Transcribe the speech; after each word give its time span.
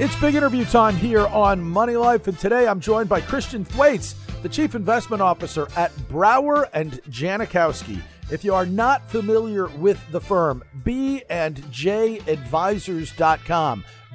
It's 0.00 0.14
big 0.20 0.36
interview 0.36 0.64
time 0.64 0.94
here 0.94 1.26
on 1.26 1.60
Money 1.60 1.96
Life, 1.96 2.28
and 2.28 2.38
today 2.38 2.68
I'm 2.68 2.78
joined 2.78 3.08
by 3.08 3.20
Christian 3.20 3.64
Thwaites, 3.64 4.14
the 4.42 4.48
Chief 4.48 4.76
Investment 4.76 5.20
Officer 5.20 5.66
at 5.74 5.90
Brouwer 6.08 6.68
and 6.72 7.02
Janachowski. 7.10 8.00
If 8.30 8.44
you 8.44 8.54
are 8.54 8.64
not 8.64 9.10
familiar 9.10 9.66
with 9.66 9.98
the 10.12 10.20
firm, 10.20 10.62
B&J 10.84 12.20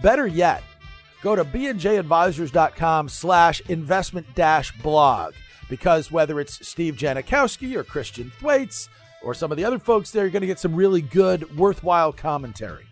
Better 0.02 0.28
yet, 0.28 0.64
go 1.22 1.36
to 1.36 1.44
bnjadvisors.com 1.44 3.10
slash 3.10 3.62
investment 3.68 4.28
dash 4.36 4.72
blog 4.78 5.34
because 5.70 6.10
whether 6.10 6.40
it's 6.40 6.66
Steve 6.66 6.96
Janachowski 6.96 7.76
or 7.76 7.84
Christian 7.84 8.32
Thwaites 8.40 8.88
or 9.22 9.34
some 9.34 9.52
of 9.52 9.58
the 9.58 9.66
other 9.66 9.80
folks 9.80 10.12
there, 10.12 10.24
you're 10.24 10.32
going 10.32 10.40
to 10.40 10.48
get 10.48 10.60
some 10.60 10.76
really 10.76 11.02
good, 11.02 11.58
worthwhile 11.58 12.14
commentary. 12.14 12.86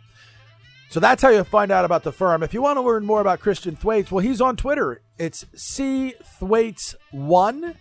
So 0.91 0.99
that's 0.99 1.23
how 1.23 1.29
you 1.29 1.45
find 1.45 1.71
out 1.71 1.85
about 1.85 2.03
the 2.03 2.11
firm. 2.11 2.43
If 2.43 2.53
you 2.53 2.61
want 2.61 2.75
to 2.75 2.81
learn 2.81 3.05
more 3.05 3.21
about 3.21 3.39
Christian 3.39 3.77
Thwaites, 3.77 4.11
well, 4.11 4.19
he's 4.19 4.41
on 4.41 4.57
Twitter. 4.57 5.01
It's 5.17 5.45
C 5.55 6.15
Thwaites1 6.41 7.75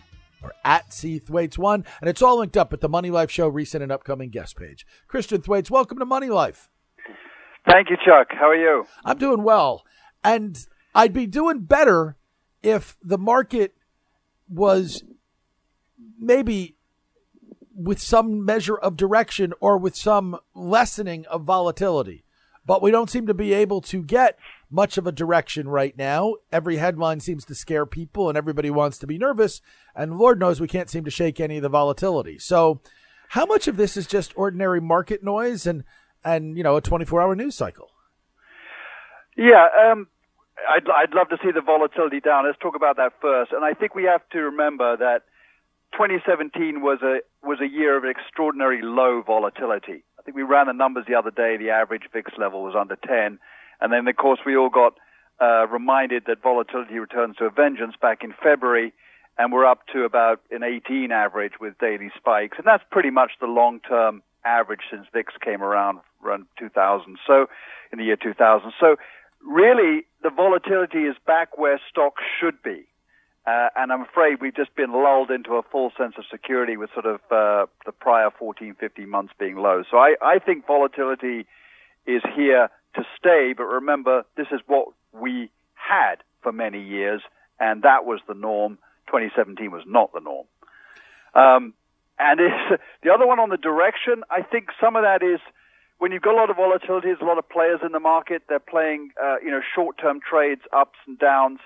or 0.44 0.52
at 0.64 0.92
C 0.92 1.18
Thwaites1, 1.18 1.84
and 2.00 2.08
it's 2.08 2.22
all 2.22 2.38
linked 2.38 2.56
up 2.56 2.72
at 2.72 2.80
the 2.80 2.88
Money 2.88 3.10
Life 3.10 3.28
Show 3.28 3.48
recent 3.48 3.82
and 3.82 3.90
upcoming 3.90 4.30
guest 4.30 4.56
page. 4.56 4.86
Christian 5.08 5.42
Thwaites, 5.42 5.72
welcome 5.72 5.98
to 5.98 6.04
Money 6.04 6.28
Life. 6.28 6.68
Thank 7.68 7.90
you, 7.90 7.96
Chuck. 7.96 8.28
How 8.30 8.50
are 8.50 8.54
you? 8.54 8.86
I'm 9.04 9.18
doing 9.18 9.42
well. 9.42 9.82
And 10.22 10.64
I'd 10.94 11.12
be 11.12 11.26
doing 11.26 11.62
better 11.62 12.16
if 12.62 12.96
the 13.02 13.18
market 13.18 13.74
was 14.48 15.02
maybe 16.16 16.76
with 17.74 18.00
some 18.00 18.44
measure 18.44 18.78
of 18.78 18.96
direction 18.96 19.52
or 19.58 19.78
with 19.78 19.96
some 19.96 20.38
lessening 20.54 21.26
of 21.26 21.42
volatility 21.42 22.22
but 22.66 22.82
we 22.82 22.90
don't 22.90 23.10
seem 23.10 23.26
to 23.26 23.34
be 23.34 23.52
able 23.52 23.80
to 23.82 24.02
get 24.02 24.38
much 24.70 24.98
of 24.98 25.06
a 25.06 25.12
direction 25.12 25.68
right 25.68 25.96
now. 25.96 26.34
Every 26.52 26.76
headline 26.76 27.20
seems 27.20 27.44
to 27.46 27.54
scare 27.54 27.86
people 27.86 28.28
and 28.28 28.38
everybody 28.38 28.70
wants 28.70 28.98
to 28.98 29.06
be 29.06 29.18
nervous. 29.18 29.60
And 29.94 30.18
Lord 30.18 30.38
knows 30.38 30.60
we 30.60 30.68
can't 30.68 30.90
seem 30.90 31.04
to 31.04 31.10
shake 31.10 31.40
any 31.40 31.56
of 31.56 31.62
the 31.62 31.68
volatility. 31.68 32.38
So, 32.38 32.80
how 33.30 33.46
much 33.46 33.68
of 33.68 33.76
this 33.76 33.96
is 33.96 34.06
just 34.06 34.32
ordinary 34.36 34.80
market 34.80 35.22
noise 35.22 35.64
and, 35.64 35.84
and 36.24 36.56
you 36.56 36.64
know, 36.64 36.76
a 36.76 36.80
24 36.80 37.22
hour 37.22 37.36
news 37.36 37.56
cycle? 37.56 37.90
Yeah, 39.36 39.68
um, 39.86 40.08
I'd, 40.68 40.88
I'd 40.88 41.14
love 41.14 41.28
to 41.28 41.38
see 41.42 41.52
the 41.52 41.60
volatility 41.60 42.20
down. 42.20 42.44
Let's 42.46 42.58
talk 42.58 42.74
about 42.74 42.96
that 42.96 43.12
first. 43.22 43.52
And 43.52 43.64
I 43.64 43.74
think 43.74 43.94
we 43.94 44.04
have 44.04 44.28
to 44.30 44.38
remember 44.38 44.96
that 44.96 45.22
2017 45.92 46.80
was 46.82 46.98
a 47.02 47.18
was 47.46 47.58
a 47.60 47.66
year 47.66 47.96
of 47.96 48.04
extraordinary 48.04 48.80
low 48.82 49.22
volatility. 49.26 50.04
Think 50.30 50.36
we 50.36 50.42
ran 50.44 50.68
the 50.68 50.72
numbers 50.72 51.06
the 51.08 51.16
other 51.16 51.32
day. 51.32 51.56
The 51.56 51.70
average 51.70 52.04
VIX 52.12 52.30
level 52.38 52.62
was 52.62 52.76
under 52.78 52.94
10. 52.94 53.40
And 53.80 53.92
then, 53.92 54.06
of 54.06 54.14
course, 54.14 54.38
we 54.46 54.56
all 54.56 54.70
got 54.70 54.94
uh, 55.40 55.66
reminded 55.66 56.22
that 56.28 56.40
volatility 56.40 57.00
returns 57.00 57.34
to 57.38 57.46
a 57.46 57.50
vengeance 57.50 57.94
back 58.00 58.22
in 58.22 58.32
February. 58.40 58.92
And 59.38 59.52
we're 59.52 59.66
up 59.66 59.80
to 59.92 60.04
about 60.04 60.40
an 60.52 60.62
18 60.62 61.10
average 61.10 61.54
with 61.60 61.76
daily 61.78 62.12
spikes. 62.16 62.58
And 62.58 62.64
that's 62.64 62.84
pretty 62.92 63.10
much 63.10 63.32
the 63.40 63.48
long 63.48 63.80
term 63.80 64.22
average 64.44 64.82
since 64.88 65.04
VIX 65.12 65.32
came 65.44 65.64
around 65.64 65.98
around 66.24 66.46
2000. 66.60 67.18
So, 67.26 67.46
in 67.90 67.98
the 67.98 68.04
year 68.04 68.16
2000. 68.16 68.70
So, 68.78 68.94
really, 69.44 70.06
the 70.22 70.30
volatility 70.30 71.06
is 71.10 71.16
back 71.26 71.58
where 71.58 71.80
stocks 71.90 72.22
should 72.38 72.62
be. 72.62 72.86
Uh, 73.46 73.68
and 73.74 73.90
I'm 73.90 74.02
afraid 74.02 74.40
we've 74.40 74.54
just 74.54 74.74
been 74.76 74.92
lulled 74.92 75.30
into 75.30 75.54
a 75.54 75.62
false 75.62 75.94
sense 75.96 76.14
of 76.18 76.24
security 76.30 76.76
with 76.76 76.90
sort 76.92 77.06
of 77.06 77.20
uh, 77.30 77.66
the 77.86 77.92
prior 77.92 78.30
14, 78.38 78.76
15 78.78 79.08
months 79.08 79.32
being 79.38 79.56
low. 79.56 79.82
So 79.90 79.96
I, 79.96 80.14
I 80.20 80.38
think 80.38 80.66
volatility 80.66 81.46
is 82.06 82.22
here 82.36 82.68
to 82.96 83.02
stay. 83.18 83.54
But 83.56 83.64
remember, 83.64 84.24
this 84.36 84.48
is 84.52 84.60
what 84.66 84.88
we 85.12 85.50
had 85.74 86.16
for 86.42 86.52
many 86.52 86.82
years, 86.82 87.22
and 87.58 87.82
that 87.82 88.04
was 88.04 88.20
the 88.28 88.34
norm. 88.34 88.78
2017 89.06 89.70
was 89.70 89.82
not 89.86 90.12
the 90.12 90.20
norm. 90.20 90.46
Um, 91.34 91.74
and 92.18 92.38
the 93.02 93.10
other 93.10 93.26
one 93.26 93.40
on 93.40 93.48
the 93.48 93.56
direction, 93.56 94.22
I 94.30 94.42
think 94.42 94.68
some 94.80 94.96
of 94.96 95.02
that 95.02 95.22
is 95.22 95.40
when 95.98 96.12
you've 96.12 96.22
got 96.22 96.34
a 96.34 96.36
lot 96.36 96.50
of 96.50 96.56
volatility, 96.56 97.08
there's 97.08 97.20
a 97.20 97.24
lot 97.24 97.38
of 97.38 97.48
players 97.48 97.80
in 97.84 97.92
the 97.92 98.00
market. 98.00 98.42
They're 98.48 98.58
playing, 98.58 99.10
uh, 99.22 99.36
you 99.42 99.50
know, 99.50 99.60
short-term 99.74 100.20
trades, 100.20 100.62
ups 100.72 100.98
and 101.06 101.18
downs. 101.18 101.58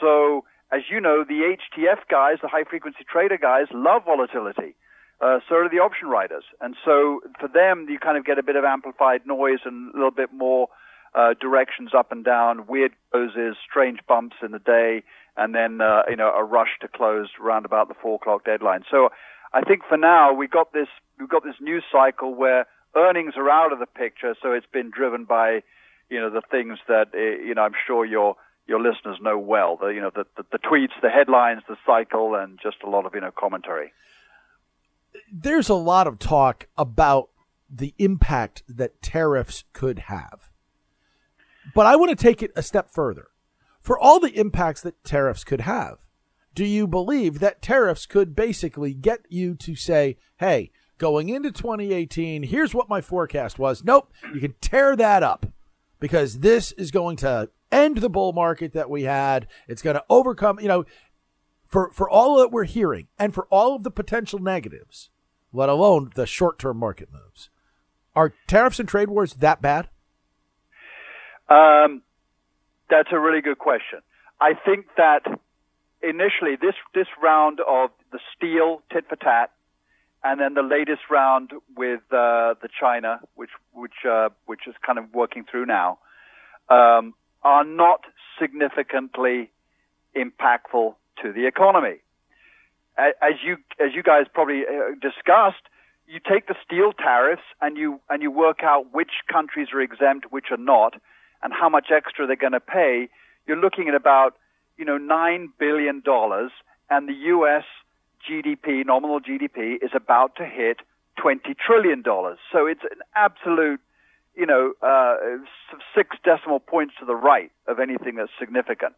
So 0.00 0.44
as 0.72 0.82
you 0.90 1.00
know, 1.00 1.24
the 1.24 1.56
HTF 1.56 2.08
guys, 2.10 2.36
the 2.42 2.48
high 2.48 2.64
frequency 2.64 3.04
trader 3.10 3.38
guys, 3.38 3.66
love 3.72 4.04
volatility. 4.04 4.74
Uh, 5.20 5.40
so 5.48 5.62
do 5.62 5.68
the 5.68 5.82
option 5.82 6.08
writers. 6.08 6.44
And 6.60 6.76
so 6.84 7.20
for 7.40 7.48
them, 7.48 7.86
you 7.88 7.98
kind 7.98 8.16
of 8.16 8.24
get 8.24 8.38
a 8.38 8.42
bit 8.42 8.56
of 8.56 8.64
amplified 8.64 9.26
noise 9.26 9.60
and 9.64 9.92
a 9.92 9.96
little 9.96 10.12
bit 10.12 10.32
more 10.32 10.68
uh, 11.14 11.34
directions 11.40 11.90
up 11.96 12.12
and 12.12 12.24
down, 12.24 12.66
weird 12.66 12.92
closes, 13.10 13.56
strange 13.68 14.00
bumps 14.06 14.36
in 14.42 14.52
the 14.52 14.58
day, 14.58 15.02
and 15.36 15.54
then, 15.54 15.80
uh, 15.80 16.02
you 16.08 16.16
know, 16.16 16.32
a 16.32 16.44
rush 16.44 16.78
to 16.80 16.88
close 16.88 17.28
around 17.42 17.64
about 17.64 17.88
the 17.88 17.94
four 17.94 18.16
o'clock 18.16 18.44
deadline. 18.44 18.84
So 18.90 19.08
I 19.52 19.62
think 19.62 19.82
for 19.88 19.96
now, 19.96 20.32
we 20.32 20.46
got 20.46 20.72
this, 20.72 20.88
we've 21.18 21.28
got 21.28 21.44
this 21.44 21.56
news 21.60 21.84
cycle 21.90 22.34
where 22.34 22.66
earnings 22.94 23.34
are 23.36 23.50
out 23.50 23.72
of 23.72 23.78
the 23.78 23.86
picture. 23.86 24.34
So 24.40 24.52
it's 24.52 24.66
been 24.72 24.90
driven 24.90 25.24
by, 25.24 25.62
you 26.10 26.20
know, 26.20 26.30
the 26.30 26.42
things 26.50 26.78
that, 26.86 27.08
uh, 27.14 27.44
you 27.44 27.54
know, 27.54 27.62
I'm 27.62 27.74
sure 27.86 28.04
you're, 28.04 28.36
your 28.68 28.80
listeners 28.80 29.18
know 29.20 29.38
well. 29.38 29.76
The 29.76 29.88
you 29.88 30.00
know 30.00 30.10
the, 30.14 30.24
the, 30.36 30.44
the 30.52 30.58
tweets, 30.58 30.92
the 31.02 31.08
headlines, 31.08 31.62
the 31.68 31.76
cycle, 31.86 32.34
and 32.34 32.58
just 32.62 32.76
a 32.84 32.88
lot 32.88 33.06
of 33.06 33.14
you 33.14 33.20
know 33.20 33.32
commentary. 33.36 33.92
There's 35.32 35.68
a 35.68 35.74
lot 35.74 36.06
of 36.06 36.18
talk 36.18 36.68
about 36.76 37.30
the 37.68 37.94
impact 37.98 38.62
that 38.68 39.02
tariffs 39.02 39.64
could 39.72 40.00
have, 40.00 40.50
but 41.74 41.86
I 41.86 41.96
want 41.96 42.10
to 42.10 42.16
take 42.16 42.42
it 42.42 42.52
a 42.54 42.62
step 42.62 42.90
further. 42.90 43.28
For 43.80 43.98
all 43.98 44.20
the 44.20 44.38
impacts 44.38 44.82
that 44.82 45.02
tariffs 45.02 45.44
could 45.44 45.62
have, 45.62 45.98
do 46.54 46.64
you 46.64 46.86
believe 46.86 47.38
that 47.38 47.62
tariffs 47.62 48.04
could 48.04 48.36
basically 48.36 48.92
get 48.92 49.20
you 49.28 49.54
to 49.56 49.74
say, 49.74 50.18
"Hey"? 50.38 50.70
Going 50.98 51.28
into 51.28 51.52
2018, 51.52 52.42
here's 52.42 52.74
what 52.74 52.88
my 52.88 53.00
forecast 53.00 53.56
was. 53.56 53.84
Nope, 53.84 54.12
you 54.34 54.40
can 54.40 54.54
tear 54.60 54.96
that 54.96 55.22
up 55.22 55.46
because 56.00 56.40
this 56.40 56.72
is 56.72 56.90
going 56.90 57.16
to 57.18 57.50
end 57.70 57.98
the 57.98 58.08
bull 58.08 58.32
market 58.32 58.72
that 58.72 58.90
we 58.90 59.04
had. 59.04 59.46
It's 59.66 59.82
going 59.82 59.96
to 59.96 60.04
overcome, 60.08 60.60
you 60.60 60.68
know, 60.68 60.84
for, 61.66 61.90
for 61.92 62.08
all 62.08 62.38
that 62.38 62.50
we're 62.50 62.64
hearing 62.64 63.08
and 63.18 63.34
for 63.34 63.46
all 63.50 63.74
of 63.74 63.82
the 63.82 63.90
potential 63.90 64.38
negatives, 64.38 65.10
let 65.52 65.68
alone 65.68 66.10
the 66.14 66.26
short 66.26 66.58
term 66.58 66.78
market 66.78 67.08
moves. 67.12 67.50
Are 68.16 68.34
tariffs 68.46 68.80
and 68.80 68.88
trade 68.88 69.10
wars 69.10 69.34
that 69.34 69.62
bad? 69.62 69.88
Um, 71.48 72.02
that's 72.90 73.08
a 73.12 73.18
really 73.18 73.40
good 73.40 73.58
question. 73.58 74.00
I 74.40 74.54
think 74.54 74.86
that 74.96 75.22
initially 76.02 76.56
this 76.60 76.74
this 76.94 77.06
round 77.22 77.60
of 77.60 77.90
the 78.12 78.18
steel 78.36 78.82
tit 78.92 79.04
for 79.08 79.16
tat, 79.16 79.50
and 80.22 80.40
then 80.40 80.54
the 80.54 80.62
latest 80.62 81.02
round 81.10 81.52
with 81.76 82.00
uh, 82.10 82.54
the 82.62 82.68
China, 82.80 83.20
which 83.34 83.50
which 83.72 84.04
uh, 84.08 84.28
which 84.46 84.60
is 84.66 84.74
kind 84.84 84.98
of 84.98 85.12
working 85.12 85.44
through 85.50 85.66
now, 85.66 85.98
um, 86.68 87.14
are 87.42 87.64
not 87.64 88.00
significantly 88.40 89.50
impactful 90.16 90.94
to 91.22 91.32
the 91.32 91.46
economy. 91.46 91.96
As 92.96 93.34
you 93.44 93.56
as 93.78 93.94
you 93.94 94.02
guys 94.02 94.26
probably 94.32 94.62
uh, 94.62 94.94
discussed, 95.00 95.62
you 96.08 96.18
take 96.18 96.48
the 96.48 96.56
steel 96.64 96.92
tariffs 96.92 97.42
and 97.60 97.76
you 97.76 98.00
and 98.10 98.22
you 98.22 98.30
work 98.30 98.64
out 98.64 98.92
which 98.92 99.12
countries 99.30 99.68
are 99.72 99.80
exempt, 99.80 100.26
which 100.30 100.46
are 100.50 100.56
not, 100.56 100.94
and 101.42 101.52
how 101.52 101.68
much 101.68 101.88
extra 101.94 102.26
they're 102.26 102.34
going 102.34 102.52
to 102.52 102.60
pay. 102.60 103.08
You're 103.46 103.56
looking 103.56 103.88
at 103.88 103.94
about 103.94 104.34
you 104.76 104.84
know 104.84 104.98
nine 104.98 105.52
billion 105.58 106.00
dollars, 106.00 106.50
and 106.90 107.08
the 107.08 107.14
U.S. 107.34 107.64
GDP, 108.28 108.84
nominal 108.84 109.20
GDP, 109.20 109.76
is 109.80 109.90
about 109.94 110.34
to 110.36 110.44
hit 110.44 110.78
twenty 111.16 111.54
trillion 111.54 112.02
dollars. 112.02 112.38
So 112.50 112.66
it's 112.66 112.82
an 112.82 112.98
absolute 113.14 113.80
you 114.38 114.46
know, 114.46 114.72
uh, 114.82 115.16
six 115.94 116.16
decimal 116.24 116.60
points 116.60 116.94
to 117.00 117.04
the 117.04 117.16
right 117.16 117.50
of 117.66 117.80
anything 117.80 118.14
that's 118.14 118.30
significant. 118.38 118.94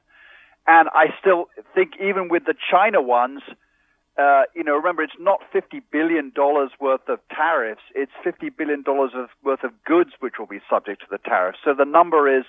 And 0.67 0.91
I 0.93 1.07
still 1.19 1.49
think 1.75 1.93
even 1.99 2.29
with 2.29 2.45
the 2.45 2.55
China 2.71 3.01
ones, 3.01 3.41
uh, 4.19 4.43
you 4.55 4.63
know, 4.63 4.77
remember 4.77 5.03
it's 5.03 5.15
not 5.19 5.41
$50 5.55 5.83
billion 5.91 6.31
worth 6.79 7.09
of 7.09 7.21
tariffs, 7.35 7.81
it's 7.95 8.13
$50 8.25 8.55
billion 8.55 8.85
of, 8.87 9.31
worth 9.43 9.65
of 9.65 9.73
goods 9.85 10.11
which 10.21 10.35
will 10.39 10.47
be 10.47 10.61
subject 10.69 11.01
to 11.01 11.07
the 11.11 11.19
tariffs. 11.19 11.59
So 11.65 11.73
the 11.73 11.87
number 11.87 12.29
is, 12.29 12.45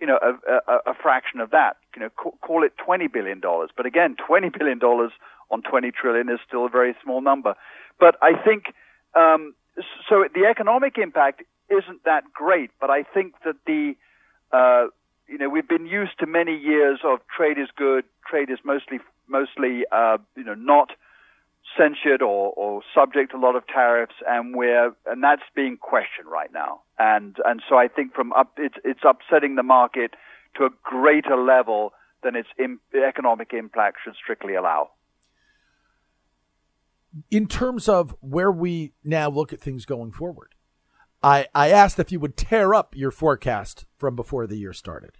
you 0.00 0.06
know, 0.06 0.18
a, 0.22 0.72
a, 0.72 0.92
a 0.92 0.94
fraction 0.94 1.40
of 1.40 1.50
that. 1.50 1.78
You 1.96 2.02
know, 2.02 2.10
call, 2.10 2.38
call 2.42 2.62
it 2.62 2.74
$20 2.86 3.12
billion. 3.12 3.40
But 3.40 3.86
again, 3.86 4.14
$20 4.30 4.56
billion 4.56 4.78
on 4.80 5.62
20 5.62 5.90
trillion 5.90 6.28
is 6.28 6.38
still 6.46 6.66
a 6.66 6.70
very 6.70 6.94
small 7.02 7.20
number. 7.20 7.56
But 7.98 8.14
I 8.22 8.40
think, 8.40 8.66
um, 9.16 9.54
so 10.08 10.24
the 10.32 10.46
economic 10.48 10.96
impact 10.96 11.42
isn't 11.70 12.04
that 12.04 12.24
great. 12.32 12.70
But 12.80 12.90
I 12.90 13.02
think 13.02 13.34
that 13.44 13.56
the, 13.66 13.94
uh, 14.52 14.86
you 15.28 15.38
know, 15.38 15.48
we've 15.48 15.68
been 15.68 15.86
used 15.86 16.18
to 16.20 16.26
many 16.26 16.56
years 16.56 17.00
of 17.04 17.20
trade 17.36 17.58
is 17.58 17.68
good, 17.76 18.04
trade 18.28 18.50
is 18.50 18.58
mostly, 18.64 18.98
mostly, 19.28 19.84
uh, 19.92 20.18
you 20.36 20.44
know, 20.44 20.54
not 20.54 20.90
censured 21.78 22.22
or, 22.22 22.52
or 22.56 22.82
subject 22.94 23.30
to 23.30 23.36
a 23.36 23.38
lot 23.38 23.54
of 23.54 23.66
tariffs, 23.66 24.14
and 24.26 24.56
we're, 24.56 24.92
and 25.06 25.22
that's 25.22 25.42
being 25.54 25.76
questioned 25.76 26.28
right 26.28 26.52
now. 26.52 26.80
And 26.98 27.36
and 27.44 27.62
so 27.68 27.76
I 27.76 27.88
think 27.88 28.14
from 28.14 28.32
up, 28.32 28.52
it's 28.56 28.74
it's 28.84 29.00
upsetting 29.04 29.54
the 29.54 29.62
market 29.62 30.14
to 30.56 30.64
a 30.64 30.70
greater 30.82 31.36
level 31.36 31.92
than 32.22 32.36
its 32.36 32.48
Im- 32.58 32.80
economic 32.94 33.52
impact 33.52 33.98
should 34.04 34.14
strictly 34.22 34.54
allow. 34.54 34.90
In 37.30 37.46
terms 37.46 37.88
of 37.88 38.14
where 38.20 38.52
we 38.52 38.92
now 39.02 39.28
look 39.30 39.52
at 39.52 39.60
things 39.60 39.84
going 39.84 40.12
forward, 40.12 40.54
I, 41.22 41.46
I 41.54 41.70
asked 41.70 41.98
if 41.98 42.10
you 42.10 42.20
would 42.20 42.36
tear 42.36 42.74
up 42.74 42.96
your 42.96 43.10
forecast 43.10 43.84
from 43.98 44.16
before 44.16 44.46
the 44.46 44.56
year 44.56 44.72
started. 44.72 45.12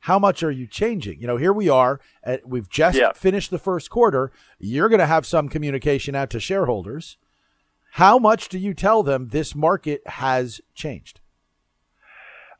How 0.00 0.18
much 0.18 0.42
are 0.42 0.50
you 0.50 0.66
changing? 0.66 1.20
You 1.20 1.26
know, 1.26 1.36
here 1.36 1.52
we 1.52 1.68
are. 1.68 2.00
At, 2.24 2.48
we've 2.48 2.68
just 2.68 2.98
yeah. 2.98 3.12
finished 3.12 3.50
the 3.50 3.58
first 3.58 3.88
quarter. 3.90 4.32
You're 4.58 4.88
going 4.88 4.98
to 4.98 5.06
have 5.06 5.26
some 5.26 5.48
communication 5.48 6.14
out 6.14 6.30
to 6.30 6.40
shareholders. 6.40 7.18
How 7.92 8.18
much 8.18 8.48
do 8.48 8.58
you 8.58 8.74
tell 8.74 9.02
them 9.02 9.28
this 9.28 9.54
market 9.54 10.00
has 10.06 10.60
changed? 10.74 11.20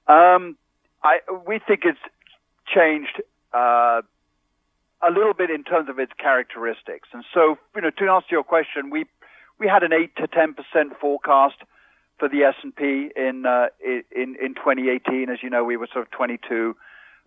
Um, 0.06 0.56
I 1.02 1.20
we 1.46 1.58
think 1.66 1.80
it's 1.84 1.98
changed 2.72 3.22
uh, 3.54 4.02
a 5.02 5.10
little 5.10 5.32
bit 5.32 5.50
in 5.50 5.64
terms 5.64 5.88
of 5.88 5.98
its 5.98 6.12
characteristics, 6.18 7.08
and 7.12 7.24
so 7.32 7.56
you 7.74 7.80
know 7.80 7.90
to 7.90 8.08
answer 8.08 8.28
your 8.30 8.44
question, 8.44 8.90
we 8.90 9.06
we 9.58 9.66
had 9.66 9.82
an 9.82 9.92
eight 9.92 10.14
to 10.16 10.26
ten 10.26 10.54
percent 10.54 10.92
forecast 11.00 11.56
for 12.22 12.28
the 12.28 12.44
S 12.44 12.54
and 12.62 12.74
P 12.76 13.10
in 13.16 13.44
uh, 13.44 13.66
in 13.84 14.36
in 14.40 14.54
2018. 14.54 15.28
As 15.28 15.42
you 15.42 15.50
know, 15.50 15.64
we 15.64 15.76
were 15.76 15.88
sort 15.92 16.06
of 16.06 16.10
22 16.12 16.76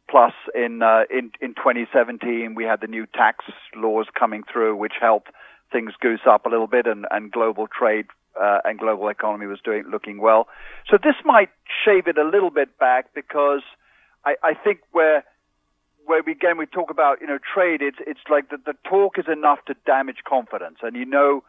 plus 0.09 0.31
in 0.55 0.81
uh, 0.81 1.03
in 1.09 1.31
in 1.41 1.53
2017. 1.53 2.55
We 2.55 2.63
had 2.63 2.79
the 2.79 2.87
new 2.87 3.05
tax 3.05 3.43
laws 3.75 4.05
coming 4.17 4.43
through, 4.49 4.77
which 4.77 4.93
helped 5.01 5.31
things 5.69 5.91
goose 5.99 6.21
up 6.25 6.45
a 6.45 6.49
little 6.49 6.67
bit, 6.67 6.87
and 6.87 7.05
and 7.11 7.29
global 7.29 7.67
trade 7.67 8.05
uh, 8.41 8.59
and 8.63 8.79
global 8.79 9.09
economy 9.09 9.47
was 9.47 9.59
doing 9.65 9.83
looking 9.91 10.21
well. 10.21 10.47
So 10.89 10.95
this 10.95 11.15
might 11.25 11.49
shave 11.83 12.07
it 12.07 12.17
a 12.17 12.23
little 12.23 12.49
bit 12.49 12.77
back 12.79 13.13
because 13.13 13.63
I, 14.23 14.35
I 14.41 14.53
think 14.53 14.79
where 14.93 15.25
where 16.05 16.23
we 16.25 16.31
again 16.31 16.57
we 16.57 16.67
talk 16.67 16.89
about 16.89 17.19
you 17.19 17.27
know 17.27 17.39
trade, 17.53 17.81
it's 17.81 17.97
it's 18.07 18.23
like 18.29 18.49
the, 18.49 18.59
the 18.65 18.75
talk 18.89 19.19
is 19.19 19.25
enough 19.27 19.59
to 19.65 19.75
damage 19.85 20.23
confidence, 20.25 20.77
and 20.83 20.95
you 20.95 21.03
know 21.03 21.43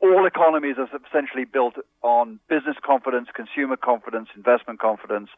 all 0.00 0.26
economies 0.26 0.76
are 0.78 0.88
essentially 1.06 1.44
built 1.44 1.74
on 2.02 2.40
business 2.48 2.76
confidence, 2.84 3.28
consumer 3.34 3.76
confidence, 3.76 4.28
investment 4.34 4.80
confidence, 4.80 5.28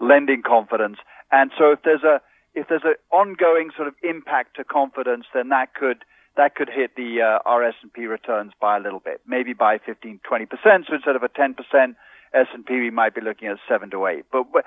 lending 0.00 0.42
confidence. 0.42 0.98
And 1.32 1.50
so 1.58 1.72
if 1.72 1.80
there's 1.82 2.04
a 2.04 2.20
if 2.54 2.68
there's 2.68 2.84
an 2.84 2.94
ongoing 3.10 3.70
sort 3.76 3.88
of 3.88 3.94
impact 4.02 4.56
to 4.56 4.64
confidence, 4.64 5.26
then 5.34 5.48
that 5.48 5.74
could 5.74 6.04
that 6.36 6.54
could 6.54 6.68
hit 6.68 6.96
the 6.96 7.22
uh, 7.22 7.58
S&P 7.60 8.06
returns 8.06 8.52
by 8.60 8.76
a 8.76 8.80
little 8.80 8.98
bit, 8.98 9.20
maybe 9.26 9.52
by 9.52 9.78
15, 9.78 10.20
20 10.26 10.46
percent. 10.46 10.86
So 10.88 10.94
instead 10.94 11.16
of 11.16 11.22
a 11.22 11.28
10 11.28 11.54
percent 11.54 11.96
S&P, 12.32 12.74
we 12.74 12.90
might 12.90 13.14
be 13.14 13.20
looking 13.20 13.48
at 13.48 13.58
seven 13.68 13.90
to 13.90 14.06
eight. 14.06 14.24
But, 14.32 14.52
but 14.52 14.64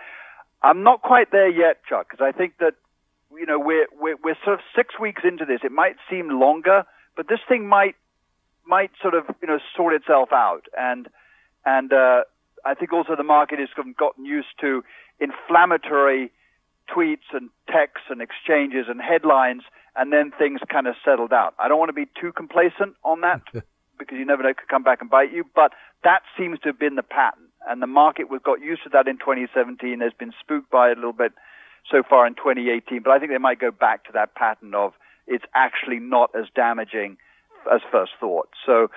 I'm 0.61 0.83
not 0.83 1.01
quite 1.01 1.31
there 1.31 1.49
yet, 1.49 1.81
Chuck, 1.88 2.07
because 2.09 2.23
I 2.23 2.38
think 2.38 2.57
that 2.59 2.75
you 3.31 3.45
know 3.45 3.59
we're, 3.59 3.88
we're 3.99 4.17
we're 4.23 4.38
sort 4.44 4.55
of 4.55 4.65
six 4.75 4.99
weeks 4.99 5.21
into 5.23 5.45
this. 5.45 5.59
It 5.63 5.71
might 5.71 5.95
seem 6.09 6.29
longer, 6.29 6.83
but 7.15 7.27
this 7.29 7.39
thing 7.47 7.67
might 7.67 7.95
might 8.67 8.91
sort 9.01 9.13
of 9.13 9.25
you 9.41 9.47
know 9.47 9.59
sort 9.75 9.93
itself 9.93 10.29
out, 10.31 10.65
and 10.77 11.07
and 11.65 11.91
uh, 11.93 12.21
I 12.65 12.73
think 12.73 12.93
also 12.93 13.15
the 13.15 13.23
market 13.23 13.59
has 13.59 13.69
gotten 13.97 14.25
used 14.25 14.47
to 14.61 14.83
inflammatory 15.19 16.31
tweets 16.93 17.27
and 17.33 17.49
texts 17.67 18.07
and 18.09 18.21
exchanges 18.21 18.85
and 18.87 19.01
headlines, 19.01 19.63
and 19.95 20.11
then 20.11 20.31
things 20.37 20.61
kind 20.69 20.87
of 20.87 20.95
settled 21.03 21.33
out. 21.33 21.53
I 21.59 21.67
don't 21.67 21.79
want 21.79 21.89
to 21.89 21.93
be 21.93 22.07
too 22.19 22.31
complacent 22.31 22.95
on 23.03 23.21
that 23.21 23.41
because 23.99 24.17
you 24.17 24.25
never 24.25 24.43
know 24.43 24.49
it 24.49 24.57
could 24.57 24.69
come 24.69 24.83
back 24.83 25.01
and 25.01 25.09
bite 25.09 25.33
you, 25.33 25.43
but 25.55 25.73
that 26.03 26.21
seems 26.37 26.59
to 26.59 26.69
have 26.69 26.79
been 26.79 26.95
the 26.95 27.03
pattern, 27.03 27.47
and 27.67 27.81
the 27.81 27.87
market 27.87 28.29
was 28.29 28.41
got 28.43 28.61
used 28.61 28.83
to 28.83 28.89
that 28.89 29.07
in 29.07 29.17
2017. 29.17 29.99
There's 29.99 30.13
been 30.13 30.33
spooked 30.39 30.69
by 30.69 30.89
it 30.89 30.97
a 30.97 30.99
little 30.99 31.13
bit 31.13 31.33
so 31.89 32.03
far 32.07 32.27
in 32.27 32.35
2018, 32.35 33.01
but 33.03 33.11
I 33.11 33.19
think 33.19 33.31
they 33.31 33.37
might 33.37 33.59
go 33.59 33.71
back 33.71 34.05
to 34.05 34.11
that 34.13 34.35
pattern 34.35 34.75
of 34.75 34.93
it's 35.25 35.45
actually 35.53 35.99
not 35.99 36.31
as 36.35 36.45
damaging 36.55 37.17
as 37.71 37.81
first 37.92 38.12
thought. 38.19 38.50
So, 38.65 38.89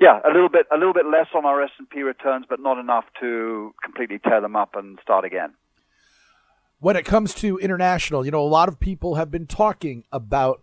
yeah, 0.00 0.20
a 0.24 0.32
little 0.32 0.48
bit 0.48 0.66
a 0.72 0.76
little 0.76 0.94
bit 0.94 1.06
less 1.06 1.26
on 1.34 1.44
our 1.44 1.62
S 1.62 1.70
and 1.78 1.88
P 1.88 2.02
returns, 2.02 2.46
but 2.48 2.60
not 2.60 2.78
enough 2.78 3.04
to 3.20 3.74
completely 3.82 4.18
tear 4.18 4.40
them 4.40 4.56
up 4.56 4.74
and 4.74 4.98
start 5.02 5.24
again. 5.24 5.54
When 6.80 6.96
it 6.96 7.04
comes 7.04 7.34
to 7.34 7.58
international, 7.58 8.24
you 8.24 8.30
know, 8.30 8.42
a 8.42 8.46
lot 8.46 8.68
of 8.68 8.78
people 8.78 9.16
have 9.16 9.30
been 9.30 9.46
talking 9.46 10.04
about 10.12 10.62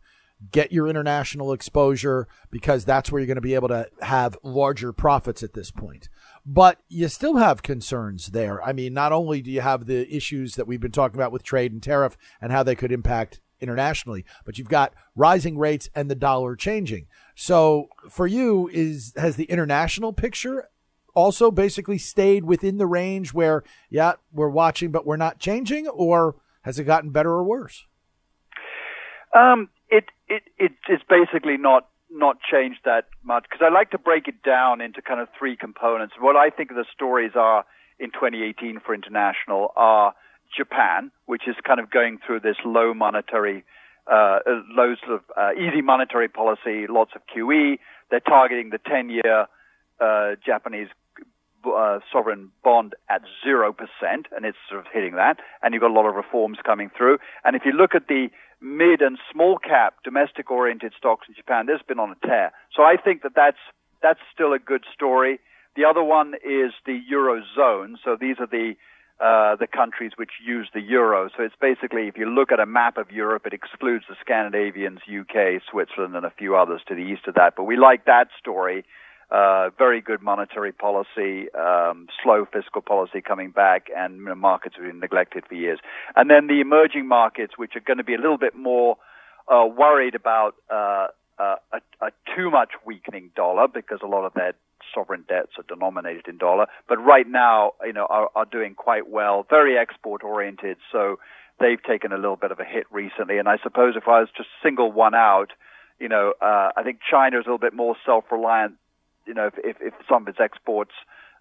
get 0.51 0.71
your 0.71 0.87
international 0.87 1.53
exposure 1.53 2.27
because 2.51 2.85
that's 2.85 3.11
where 3.11 3.19
you're 3.19 3.27
going 3.27 3.35
to 3.35 3.41
be 3.41 3.55
able 3.55 3.67
to 3.67 3.87
have 4.01 4.37
larger 4.43 4.91
profits 4.91 5.43
at 5.43 5.53
this 5.53 5.71
point. 5.71 6.09
But 6.45 6.79
you 6.87 7.07
still 7.07 7.37
have 7.37 7.63
concerns 7.63 8.27
there. 8.27 8.61
I 8.63 8.73
mean, 8.73 8.93
not 8.93 9.11
only 9.11 9.41
do 9.41 9.51
you 9.51 9.61
have 9.61 9.85
the 9.85 10.13
issues 10.13 10.55
that 10.55 10.67
we've 10.67 10.79
been 10.79 10.91
talking 10.91 11.15
about 11.15 11.31
with 11.31 11.43
trade 11.43 11.71
and 11.71 11.81
tariff 11.81 12.17
and 12.41 12.51
how 12.51 12.63
they 12.63 12.75
could 12.75 12.91
impact 12.91 13.39
internationally, 13.59 14.25
but 14.45 14.57
you've 14.57 14.69
got 14.69 14.93
rising 15.15 15.57
rates 15.57 15.89
and 15.95 16.09
the 16.09 16.15
dollar 16.15 16.55
changing. 16.55 17.07
So 17.35 17.89
for 18.09 18.27
you, 18.27 18.69
is 18.71 19.13
has 19.17 19.35
the 19.35 19.45
international 19.45 20.13
picture 20.13 20.69
also 21.13 21.49
basically 21.49 21.97
stayed 21.97 22.43
within 22.43 22.77
the 22.77 22.85
range 22.85 23.33
where, 23.33 23.63
yeah, 23.89 24.13
we're 24.31 24.49
watching, 24.49 24.91
but 24.91 25.05
we're 25.05 25.17
not 25.17 25.39
changing, 25.39 25.87
or 25.87 26.35
has 26.61 26.77
it 26.77 26.83
gotten 26.83 27.09
better 27.09 27.31
or 27.31 27.43
worse? 27.43 27.85
Um, 29.33 29.69
it 29.89 30.05
it 30.27 30.43
it's 30.87 31.03
basically 31.09 31.57
not 31.57 31.87
not 32.09 32.37
changed 32.39 32.79
that 32.85 33.05
much 33.23 33.43
because 33.49 33.65
I 33.65 33.73
like 33.73 33.91
to 33.91 33.97
break 33.97 34.27
it 34.27 34.41
down 34.43 34.81
into 34.81 35.01
kind 35.01 35.19
of 35.19 35.27
three 35.37 35.57
components. 35.57 36.15
What 36.19 36.35
I 36.35 36.49
think 36.49 36.69
the 36.69 36.85
stories 36.93 37.31
are 37.35 37.65
in 37.99 38.11
2018 38.11 38.79
for 38.85 38.93
international 38.93 39.71
are 39.75 40.13
Japan, 40.55 41.11
which 41.25 41.43
is 41.47 41.55
kind 41.65 41.79
of 41.79 41.89
going 41.89 42.19
through 42.25 42.41
this 42.41 42.57
low 42.65 42.93
monetary, 42.93 43.63
uh, 44.11 44.39
low 44.69 44.95
sort 45.05 45.15
of 45.15 45.21
uh, 45.37 45.51
easy 45.53 45.81
monetary 45.81 46.27
policy, 46.27 46.87
lots 46.87 47.11
of 47.15 47.21
QE. 47.35 47.79
They're 48.11 48.19
targeting 48.19 48.69
the 48.69 48.79
10-year 48.79 49.47
uh, 49.99 50.35
Japanese 50.45 50.89
uh, 51.65 51.99
sovereign 52.11 52.51
bond 52.63 52.93
at 53.09 53.21
zero 53.43 53.73
percent, 53.73 54.27
and 54.35 54.45
it's 54.45 54.57
sort 54.69 54.85
of 54.85 54.91
hitting 54.91 55.15
that. 55.15 55.37
And 55.61 55.73
you've 55.73 55.81
got 55.81 55.91
a 55.91 55.93
lot 55.93 56.05
of 56.05 56.15
reforms 56.15 56.57
coming 56.63 56.91
through. 56.95 57.17
And 57.43 57.55
if 57.55 57.63
you 57.65 57.71
look 57.71 57.95
at 57.95 58.07
the 58.07 58.27
mid 58.61 59.01
and 59.01 59.17
small 59.31 59.57
cap 59.57 59.95
domestic 60.03 60.51
oriented 60.51 60.93
stocks 60.97 61.27
in 61.27 61.35
Japan, 61.35 61.65
there's 61.65 61.81
been 61.81 61.99
on 61.99 62.11
a 62.11 62.27
tear. 62.27 62.51
So 62.75 62.83
I 62.83 62.97
think 62.97 63.23
that 63.23 63.33
that's 63.35 63.57
that's 64.01 64.19
still 64.33 64.53
a 64.53 64.59
good 64.59 64.83
story. 64.93 65.39
The 65.75 65.85
other 65.85 66.03
one 66.03 66.35
is 66.35 66.71
the 66.85 66.99
eurozone. 67.11 67.95
So 68.03 68.15
these 68.19 68.37
are 68.39 68.47
the 68.47 68.75
uh, 69.19 69.55
the 69.55 69.67
countries 69.67 70.11
which 70.17 70.31
use 70.45 70.67
the 70.73 70.81
euro. 70.81 71.29
So 71.37 71.43
it's 71.43 71.55
basically, 71.59 72.07
if 72.07 72.17
you 72.17 72.25
look 72.25 72.51
at 72.51 72.59
a 72.59 72.65
map 72.65 72.97
of 72.97 73.11
Europe, 73.11 73.45
it 73.45 73.53
excludes 73.53 74.05
the 74.09 74.15
Scandinavians, 74.19 74.99
UK, 75.07 75.61
Switzerland, 75.71 76.15
and 76.15 76.25
a 76.25 76.31
few 76.31 76.55
others 76.55 76.81
to 76.87 76.95
the 76.95 77.01
east 77.01 77.27
of 77.27 77.35
that. 77.35 77.53
But 77.55 77.63
we 77.63 77.77
like 77.77 78.05
that 78.05 78.27
story. 78.39 78.83
Uh, 79.31 79.69
very 79.77 80.01
good 80.01 80.21
monetary 80.21 80.71
policy, 80.71 81.51
um, 81.53 82.07
slow 82.21 82.45
fiscal 82.45 82.81
policy 82.81 83.21
coming 83.21 83.49
back, 83.49 83.87
and 83.95 84.17
you 84.17 84.25
know, 84.25 84.35
markets 84.35 84.75
have 84.75 84.85
been 84.85 84.99
neglected 84.99 85.43
for 85.47 85.55
years. 85.55 85.79
And 86.15 86.29
then 86.29 86.47
the 86.47 86.61
emerging 86.61 87.07
markets, 87.07 87.53
which 87.57 87.75
are 87.75 87.79
going 87.79 87.97
to 87.97 88.03
be 88.03 88.13
a 88.13 88.19
little 88.19 88.37
bit 88.37 88.55
more 88.55 88.97
uh, 89.47 89.65
worried 89.65 90.13
about 90.13 90.55
uh, 90.69 91.07
uh, 91.39 91.55
a, 91.71 91.77
a 92.01 92.11
too 92.35 92.51
much 92.51 92.71
weakening 92.85 93.31
dollar 93.35 93.67
because 93.67 93.99
a 94.03 94.07
lot 94.07 94.25
of 94.25 94.33
their 94.33 94.53
sovereign 94.93 95.25
debts 95.27 95.51
are 95.57 95.63
denominated 95.67 96.27
in 96.27 96.37
dollar, 96.37 96.67
but 96.87 96.97
right 96.97 97.27
now, 97.27 97.71
you 97.83 97.93
know, 97.93 98.07
are, 98.09 98.29
are 98.35 98.45
doing 98.45 98.75
quite 98.75 99.09
well, 99.09 99.45
very 99.49 99.77
export 99.77 100.23
oriented. 100.23 100.77
So 100.91 101.19
they've 101.59 101.81
taken 101.81 102.11
a 102.11 102.17
little 102.17 102.35
bit 102.35 102.51
of 102.51 102.59
a 102.59 102.65
hit 102.65 102.85
recently. 102.91 103.37
And 103.37 103.47
I 103.47 103.57
suppose 103.63 103.95
if 103.95 104.07
I 104.07 104.19
was 104.19 104.29
to 104.37 104.43
single 104.61 104.91
one 104.91 105.15
out, 105.15 105.51
you 105.99 106.09
know, 106.09 106.33
uh, 106.41 106.71
I 106.75 106.83
think 106.83 106.99
China 107.09 107.39
is 107.39 107.45
a 107.45 107.49
little 107.49 107.57
bit 107.57 107.73
more 107.73 107.95
self-reliant. 108.05 108.73
You 109.25 109.33
know, 109.33 109.47
if, 109.47 109.53
if, 109.57 109.77
if 109.81 109.93
some 110.09 110.23
of 110.23 110.27
its 110.27 110.39
exports 110.39 110.91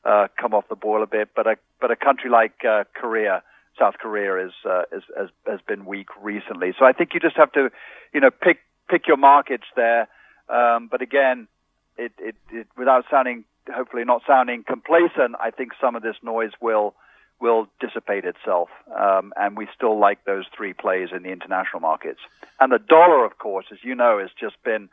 uh, 0.05 0.29
come 0.41 0.55
off 0.55 0.69
the 0.69 0.77
boil 0.77 1.03
a 1.03 1.07
bit, 1.07 1.31
but 1.35 1.47
a 1.47 1.57
but 1.81 1.91
a 1.91 1.97
country 1.97 2.31
like 2.31 2.53
uh, 2.69 2.85
Korea, 2.95 3.43
South 3.79 3.95
Korea, 3.99 4.47
is, 4.47 4.53
uh, 4.65 4.83
is 4.93 5.03
has 5.19 5.29
has 5.47 5.61
been 5.67 5.85
weak 5.85 6.09
recently. 6.23 6.73
So 6.79 6.85
I 6.85 6.93
think 6.93 7.11
you 7.15 7.21
just 7.21 7.37
have 7.37 7.53
to, 7.53 7.71
you 8.13 8.21
know, 8.21 8.31
pick 8.31 8.59
pick 8.89 9.07
your 9.07 9.17
markets 9.17 9.65
there. 9.77 10.09
Um, 10.49 10.89
but 10.91 11.03
again, 11.03 11.49
it, 11.97 12.13
it, 12.19 12.35
it, 12.51 12.67
without 12.77 13.05
sounding, 13.11 13.45
hopefully 13.73 14.05
not 14.05 14.23
sounding 14.27 14.65
complacent, 14.67 15.37
I 15.41 15.51
think 15.51 15.73
some 15.81 15.97
of 15.97 16.03
this 16.03 16.17
noise 16.23 16.53
will 16.61 16.95
will 17.41 17.67
dissipate 17.81 18.25
itself, 18.25 18.69
um, 18.99 19.33
and 19.37 19.57
we 19.57 19.67
still 19.75 19.99
like 19.99 20.25
those 20.25 20.45
three 20.57 20.73
plays 20.73 21.09
in 21.15 21.25
the 21.25 21.31
international 21.31 21.81
markets. 21.81 22.21
And 22.61 22.73
the 22.73 22.79
dollar, 22.79 23.25
of 23.25 23.39
course, 23.39 23.67
as 23.73 23.79
you 23.83 23.95
know, 23.95 24.19
has 24.21 24.31
just 24.39 24.63
been 24.63 24.89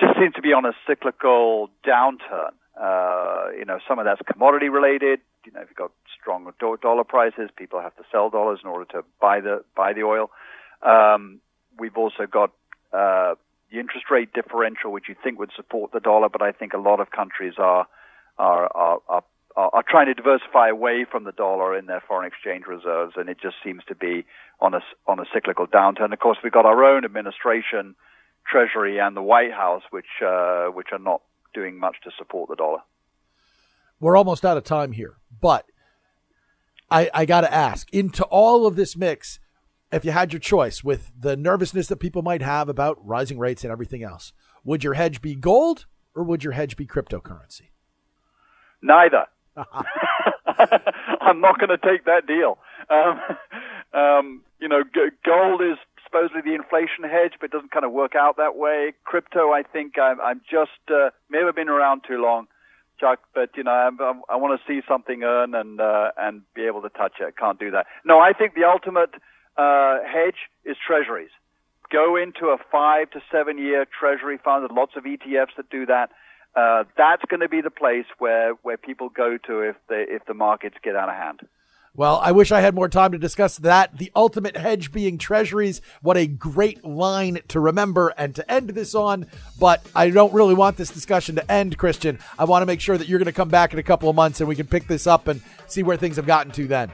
just 0.00 0.18
seems 0.18 0.34
to 0.34 0.42
be 0.42 0.52
on 0.52 0.64
a 0.64 0.72
cyclical 0.86 1.70
downturn. 1.86 2.52
Uh, 2.80 3.50
you 3.58 3.64
know, 3.64 3.78
some 3.86 3.98
of 3.98 4.04
that's 4.04 4.20
commodity 4.30 4.68
related. 4.68 5.20
You 5.44 5.52
know, 5.52 5.60
if 5.60 5.68
you've 5.68 5.76
got 5.76 5.92
strong 6.20 6.50
dollar 6.80 7.04
prices, 7.04 7.50
people 7.56 7.80
have 7.80 7.94
to 7.96 8.02
sell 8.10 8.30
dollars 8.30 8.60
in 8.62 8.68
order 8.68 8.84
to 8.92 9.04
buy 9.20 9.40
the 9.40 9.64
buy 9.76 9.92
the 9.92 10.02
oil. 10.02 10.30
Um, 10.82 11.40
we've 11.78 11.96
also 11.96 12.26
got 12.30 12.52
uh, 12.92 13.34
the 13.70 13.78
interest 13.78 14.06
rate 14.10 14.32
differential, 14.32 14.92
which 14.92 15.08
you 15.08 15.14
think 15.22 15.38
would 15.38 15.50
support 15.54 15.92
the 15.92 16.00
dollar, 16.00 16.28
but 16.28 16.42
I 16.42 16.52
think 16.52 16.72
a 16.72 16.78
lot 16.78 17.00
of 17.00 17.10
countries 17.10 17.54
are 17.58 17.86
are 18.38 18.70
are, 18.74 19.00
are, 19.08 19.24
are, 19.56 19.84
trying 19.88 20.06
to 20.06 20.14
diversify 20.14 20.68
away 20.68 21.04
from 21.10 21.24
the 21.24 21.32
dollar 21.32 21.76
in 21.76 21.86
their 21.86 22.02
foreign 22.06 22.26
exchange 22.26 22.66
reserves, 22.66 23.14
and 23.16 23.28
it 23.28 23.38
just 23.40 23.56
seems 23.64 23.82
to 23.88 23.94
be 23.94 24.24
on 24.60 24.74
a 24.74 24.80
on 25.06 25.18
a 25.18 25.24
cyclical 25.32 25.66
downturn. 25.66 26.12
Of 26.12 26.20
course, 26.20 26.38
we've 26.42 26.52
got 26.52 26.66
our 26.66 26.84
own 26.84 27.04
administration, 27.04 27.94
Treasury, 28.50 28.98
and 28.98 29.16
the 29.16 29.22
White 29.22 29.52
House, 29.52 29.82
which 29.90 30.22
uh, 30.24 30.66
which 30.66 30.88
are 30.92 30.98
not 30.98 31.22
doing 31.54 31.78
much 31.78 31.96
to 32.04 32.10
support 32.16 32.48
the 32.48 32.56
dollar. 32.56 32.80
We're 34.00 34.16
almost 34.16 34.44
out 34.44 34.56
of 34.56 34.64
time 34.64 34.92
here, 34.92 35.16
but 35.40 35.66
I, 36.90 37.10
I 37.12 37.24
got 37.24 37.42
to 37.42 37.52
ask 37.52 37.92
into 37.92 38.24
all 38.24 38.66
of 38.66 38.76
this 38.76 38.96
mix, 38.96 39.40
if 39.90 40.04
you 40.04 40.10
had 40.10 40.32
your 40.32 40.40
choice 40.40 40.84
with 40.84 41.10
the 41.18 41.36
nervousness 41.36 41.86
that 41.88 41.96
people 41.96 42.22
might 42.22 42.42
have 42.42 42.68
about 42.68 42.98
rising 43.04 43.38
rates 43.38 43.64
and 43.64 43.72
everything 43.72 44.02
else, 44.02 44.32
would 44.64 44.84
your 44.84 44.94
hedge 44.94 45.20
be 45.22 45.34
gold 45.34 45.86
or 46.14 46.22
would 46.22 46.44
your 46.44 46.52
hedge 46.52 46.76
be 46.76 46.86
cryptocurrency? 46.86 47.70
Neither. 48.82 49.26
I'm 51.20 51.40
not 51.40 51.58
going 51.58 51.70
to 51.70 51.78
take 51.78 52.04
that 52.04 52.26
deal. 52.26 52.58
Um, 52.90 53.20
um, 53.98 54.42
you 54.60 54.68
know, 54.68 54.82
g- 54.82 55.14
gold 55.24 55.60
is 55.62 55.78
supposedly 56.04 56.42
the 56.42 56.54
inflation 56.54 57.04
hedge, 57.04 57.34
but 57.40 57.46
it 57.46 57.52
doesn't 57.52 57.70
kind 57.70 57.84
of 57.84 57.92
work 57.92 58.14
out 58.14 58.36
that 58.36 58.56
way. 58.56 58.92
Crypto, 59.04 59.52
I 59.52 59.62
think 59.62 59.98
I'm, 59.98 60.20
I'm 60.20 60.40
just 60.50 60.80
uh, 60.90 61.10
never 61.30 61.52
been 61.52 61.68
around 61.68 62.02
too 62.08 62.20
long, 62.20 62.46
Chuck. 62.98 63.20
But 63.34 63.50
you 63.56 63.62
know, 63.62 63.70
I'm, 63.70 64.00
I'm, 64.00 64.22
i 64.28 64.36
want 64.36 64.58
to 64.58 64.66
see 64.66 64.84
something 64.88 65.22
earn 65.22 65.54
and 65.54 65.80
uh, 65.80 66.10
and 66.16 66.42
be 66.54 66.66
able 66.66 66.82
to 66.82 66.88
touch 66.88 67.14
it. 67.20 67.36
Can't 67.36 67.58
do 67.58 67.70
that. 67.70 67.86
No, 68.04 68.20
I 68.20 68.32
think 68.32 68.54
the 68.54 68.64
ultimate 68.64 69.14
uh, 69.58 69.98
hedge 70.04 70.36
is 70.64 70.76
treasuries. 70.86 71.30
Go 71.90 72.16
into 72.16 72.46
a 72.46 72.58
five 72.70 73.10
to 73.10 73.20
seven 73.32 73.58
year 73.58 73.86
treasury 73.86 74.38
fund. 74.42 74.62
There's 74.62 74.76
lots 74.76 74.92
of 74.96 75.04
ETFs 75.04 75.56
that 75.56 75.68
do 75.70 75.86
that. 75.86 76.10
Uh, 76.54 76.84
that's 76.96 77.22
going 77.28 77.40
to 77.40 77.48
be 77.48 77.60
the 77.60 77.70
place 77.70 78.06
where, 78.18 78.52
where 78.62 78.76
people 78.76 79.08
go 79.08 79.36
to 79.46 79.60
if 79.60 79.76
the 79.88 80.04
if 80.08 80.24
the 80.26 80.34
markets 80.34 80.76
get 80.82 80.96
out 80.96 81.08
of 81.08 81.14
hand. 81.14 81.40
Well, 81.94 82.20
I 82.22 82.30
wish 82.30 82.52
I 82.52 82.60
had 82.60 82.76
more 82.76 82.88
time 82.88 83.10
to 83.12 83.18
discuss 83.18 83.58
that. 83.58 83.98
The 83.98 84.12
ultimate 84.14 84.56
hedge 84.56 84.92
being 84.92 85.18
treasuries. 85.18 85.80
What 86.00 86.16
a 86.16 86.28
great 86.28 86.84
line 86.84 87.40
to 87.48 87.58
remember 87.58 88.14
and 88.16 88.36
to 88.36 88.48
end 88.48 88.70
this 88.70 88.94
on. 88.94 89.26
But 89.58 89.84
I 89.96 90.10
don't 90.10 90.32
really 90.32 90.54
want 90.54 90.76
this 90.76 90.90
discussion 90.90 91.34
to 91.36 91.50
end, 91.50 91.76
Christian. 91.76 92.20
I 92.38 92.44
want 92.44 92.62
to 92.62 92.66
make 92.66 92.80
sure 92.80 92.96
that 92.96 93.08
you're 93.08 93.18
going 93.18 93.26
to 93.26 93.32
come 93.32 93.48
back 93.48 93.72
in 93.72 93.80
a 93.80 93.82
couple 93.82 94.08
of 94.08 94.14
months 94.14 94.38
and 94.40 94.48
we 94.48 94.54
can 94.54 94.68
pick 94.68 94.86
this 94.86 95.08
up 95.08 95.26
and 95.26 95.42
see 95.66 95.82
where 95.82 95.96
things 95.96 96.16
have 96.16 96.26
gotten 96.26 96.52
to 96.52 96.68
then. 96.68 96.92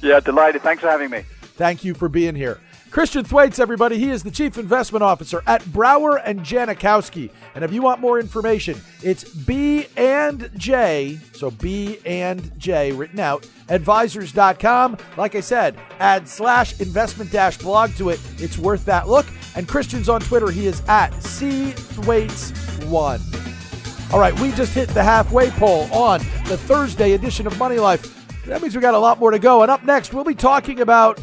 Yeah, 0.00 0.20
delighted. 0.20 0.62
Thanks 0.62 0.82
for 0.82 0.88
having 0.88 1.10
me. 1.10 1.24
Thank 1.56 1.84
you 1.84 1.94
for 1.94 2.08
being 2.08 2.34
here. 2.34 2.60
Christian 2.90 3.24
Thwaites, 3.24 3.58
everybody. 3.58 3.98
He 3.98 4.10
is 4.10 4.22
the 4.22 4.30
Chief 4.30 4.58
Investment 4.58 5.02
Officer 5.02 5.42
at 5.46 5.64
Brouwer 5.66 6.16
and 6.16 6.40
Janachowski. 6.40 7.30
And 7.54 7.64
if 7.64 7.72
you 7.72 7.82
want 7.82 8.00
more 8.00 8.20
information, 8.20 8.80
it's 9.02 9.24
B 9.24 9.86
and 9.96 10.50
J, 10.56 11.18
so 11.32 11.50
B 11.50 11.98
and 12.06 12.58
J 12.58 12.92
written 12.92 13.20
out, 13.20 13.48
advisors.com. 13.68 14.98
Like 15.16 15.34
I 15.34 15.40
said, 15.40 15.76
add 15.98 16.28
slash 16.28 16.80
investment 16.80 17.32
dash 17.32 17.58
blog 17.58 17.94
to 17.96 18.10
it. 18.10 18.20
It's 18.38 18.58
worth 18.58 18.84
that 18.84 19.08
look. 19.08 19.26
And 19.56 19.66
Christian's 19.66 20.08
on 20.08 20.20
Twitter. 20.20 20.50
He 20.50 20.66
is 20.66 20.82
at 20.88 21.12
C 21.22 21.72
Thwaites1. 21.72 24.12
All 24.12 24.20
right, 24.20 24.38
we 24.40 24.52
just 24.52 24.72
hit 24.72 24.88
the 24.90 25.02
halfway 25.02 25.50
pole 25.50 25.92
on 25.92 26.20
the 26.46 26.56
Thursday 26.56 27.12
edition 27.12 27.46
of 27.46 27.58
Money 27.58 27.78
Life. 27.78 28.12
That 28.46 28.62
means 28.62 28.76
we 28.76 28.80
got 28.80 28.94
a 28.94 28.98
lot 28.98 29.18
more 29.18 29.32
to 29.32 29.40
go. 29.40 29.62
And 29.62 29.70
up 29.70 29.84
next, 29.84 30.14
we'll 30.14 30.24
be 30.24 30.34
talking 30.34 30.80
about 30.80 31.20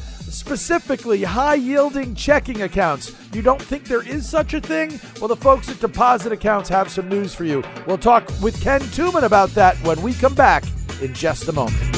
specifically 0.54 1.24
high 1.24 1.56
yielding 1.56 2.14
checking 2.14 2.62
accounts. 2.62 3.12
You 3.34 3.42
don't 3.42 3.60
think 3.60 3.86
there 3.86 4.08
is 4.08 4.30
such 4.30 4.54
a 4.54 4.62
thing? 4.62 5.00
Well, 5.20 5.28
the 5.28 5.36
folks 5.36 5.68
at 5.68 5.80
Deposit 5.80 6.32
Accounts 6.32 6.70
have 6.70 6.92
some 6.92 7.10
news 7.10 7.34
for 7.34 7.44
you. 7.44 7.64
We'll 7.88 7.98
talk 7.98 8.30
with 8.40 8.62
Ken 8.62 8.82
Tumin 8.82 9.24
about 9.24 9.50
that 9.56 9.76
when 9.78 10.00
we 10.04 10.14
come 10.14 10.36
back 10.36 10.64
in 11.02 11.12
just 11.16 11.48
a 11.48 11.54
moment. 11.54 11.93